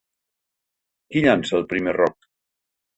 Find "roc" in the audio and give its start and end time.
2.03-2.21